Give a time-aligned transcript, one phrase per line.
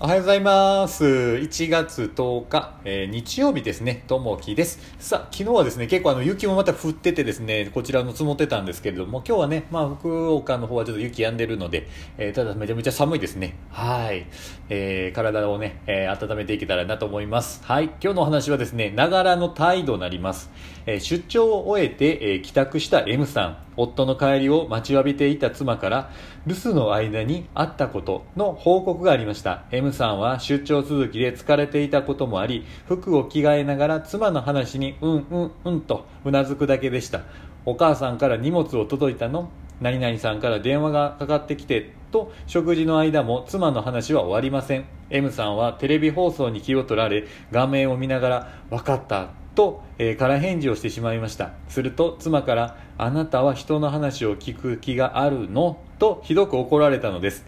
[0.00, 1.04] おはようございます。
[1.04, 4.04] 1月10日、えー日曜日ですね。
[4.06, 4.78] ともきです。
[5.00, 13.56] さあ、昨日はですね、結構あの雪もまた降っててですね、こちらの積もってたんですけれども、今日はね、まあ福岡の方はちょっと雪止んでるので、えーただめちゃめちゃ寒いですね。
[13.70, 14.26] はい。
[14.68, 17.60] えー体をね、え温めていけたらなと思います。
[17.64, 17.86] はい。
[18.00, 20.48] 今日のお話はですね、ながらの態度になります。
[20.86, 23.68] え出張を終えて、え帰宅した M さん。
[23.78, 26.10] 夫の帰りを待ちわびていた妻から
[26.46, 37.22] 留守の間にあったことの報告がありました M さんは出張続きで疲れていたこともあり服を着替えながら妻の話にうんうんうんとうなずくだけでした。
[37.66, 39.50] お母さんから荷物を届いたの？
[39.80, 41.92] 何々さんから電話がかかってきて？
[42.10, 44.86] と食事の間も妻の話は終わりません。
[45.10, 49.28] M さんはテレビ放送に気を取られ画面を見ながら分かった。
[49.54, 51.50] と、えー空返事をしてしまいました。
[51.68, 57.44] すると妻から「あなたは人の話を聞く気があるの?」とひどく怒られたのです。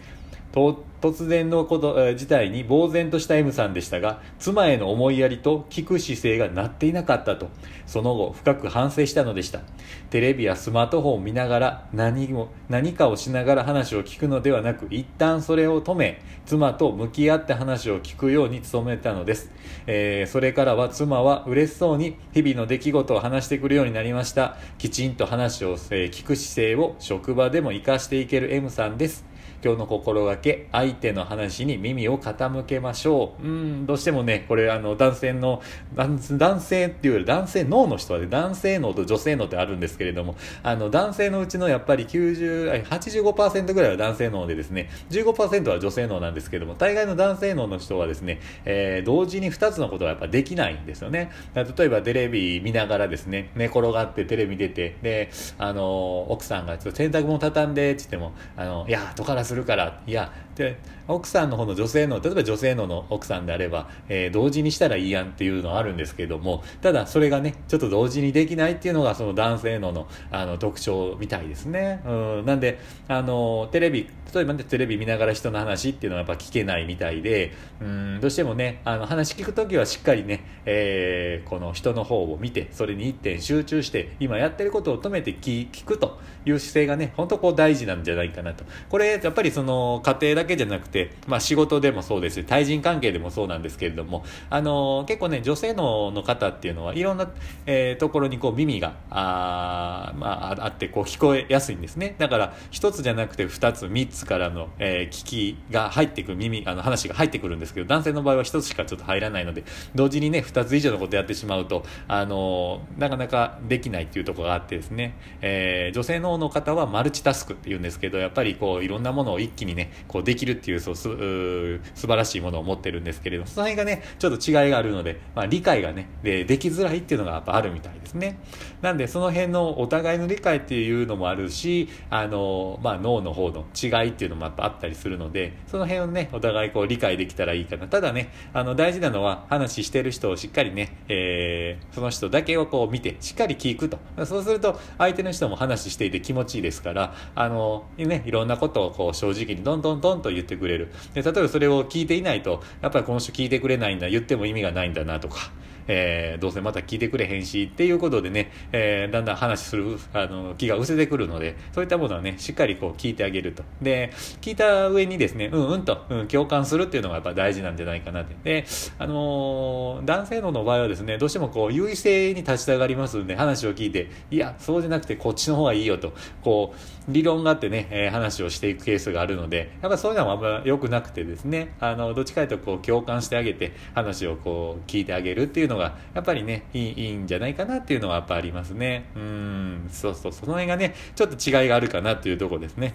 [0.53, 7.49] 突然のこと、事態に呆然とした M さんでしたが妻への思いやりと聞く姿勢がなっていなかったと
[7.85, 9.61] その後深く反省したのでした。
[10.09, 19.51] テレビやスマートフォンを見ながら何も何かをしながら話を聞くのではなく一旦それを止め妻と向き合って話を聞くように努めたのです、
[19.87, 24.57] えーそれからは妻は嬉しそうに日々の出来事を話してくるようになりました。
[24.77, 29.30] きちんと話を、え聞く姿勢を職場でも活かしていける M さんです。
[29.63, 33.43] 今日の心がけ相手の話に耳を傾けましょう。
[33.43, 35.61] うんどうしてもねこれあの男性の
[35.95, 51.31] 男性っていうより男性脳の人はね男性脳と女性脳ってあるんですけれどもあの男性のうちのやっぱり9085%ぐらいは男性脳でですね15%は女性脳なんですけども大概の男性脳の人はですね、えー同時に2つのことはやっぱできないんですよね。
[51.53, 60.31] 例えばテレビ見ながらですね寝転がってテレビ出てであの奥さんがちょっと洗濯物畳んでって言ってもあのいや後からすするからいや
[60.61, 72.09] で奥さんの方の女性の例えば女性のの奥さんであれば、えー同時にしたらいいやんっていうのはあるんですけどもただそれがねちょっと同時にできないっていうのがその男性ののあの特徴みたいですね、う
[72.41, 78.19] ん、なんであのテレビ例えばねテレビ見ながら人の話っていうのはやっぱ聞けないみたいでうん。
[78.21, 88.63] どうしてもねあの話聞くときはしっかりね、えーこの人の方を見てそれに一点集中して今やってることを止めて聞聞くという姿勢がね本当こう大事なんじゃないかなと。
[88.89, 97.29] これやっぱりその家庭だけけじゃなくて、まあ、仕事でもそうですし対人関係でもそうなんですけれどもあの結構ね女性のの方っていうのはいろんな、
[97.65, 102.15] えーところにこう耳があ,、まあ、あってこう聞こえやすいんですね。
[102.17, 109.63] だから一つじゃなくて二つ三つからの、えー聞きが入ってくる耳あの話が入ってくるんですけど男性の場合は一つしかちょっと入らないので
[109.93, 128.39] 同時にね二つ以上のことやってしまうとあのなかなかできないっていうところがあってですね、えー女性のの方はマルチタスクっていうんですけどやっぱりこういろんなものを一気にねこうでききるっていうそうすう素晴らしいものを持ってるんですけれどもその辺がねちょっと違いがあるので、まあ、理解がねでできづらいっていうのがやっぱあるみたいですね。
[128.81, 137.87] なんでその辺のお互いの理解っていうのもあるしあの、まあ、脳の方の違いっていうのもやっぱあったりするのでその辺をねお互いこう理解できたらいいかな。
[137.87, 143.99] ただねあの大事なのは話してる人をしっかりね、えーその人だけをこう見てしっかり聞くと。
[144.25, 150.91] そうすると相手の人も話していて気持ちいいですからあの、ね、いろんなことをこう正直にどんどんどんと言ってくれる。
[151.13, 155.51] で例えばそれを聞いていないとやっぱりこの人聞いてくれないんだ言っても意味がないんだなとか。
[155.91, 163.63] えーどうせまた聞いてくれへんしっていうことでね、えーだんだん話するあの気が失せてくるのでそういったものはねしっかりこう聞いてあげると。
[163.81, 168.35] で聞いた上にですねうんうんと、うん、共感するっていうのがやっぱ大事なんじゃないかなって。
[168.43, 168.65] で、
[168.99, 176.13] あのー男性のの場合はですねどうしてもこう優位性に立ちたがりますんで話を聞いていやそうじゃなくてこっちの方がいいよと。
[176.43, 185.80] こう理論があってね、えー話をしていくケースがあるのでやっぱそういうのはあんま良くなくてですねあのどっちかというとこう共感してあげて話をこう聞いてあげるっていうのが
[186.13, 192.93] やっぱりねいいんじゃないかなっていうのはやっぱありますねうんそうそうその辺がねちょっと違いがあるかなというとこですね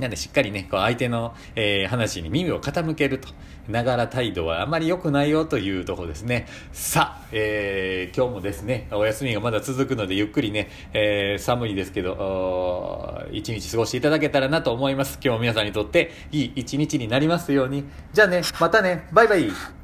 [0.00, 3.28] なんでしっかりね、こう相手の、えー話に耳を傾けると。
[3.68, 6.46] ながら態度はあまり良くないよというとこですね。
[6.72, 15.18] さあ、えー今日もですね、お休みがまだ続くのでゆっくりね、えー寒いですけど、一日過ごしていただけたらなと思います。
[15.22, 17.84] 今日も皆さんにとっていい一日になりますように。
[18.12, 19.79] じゃあね、またね、バイバイ。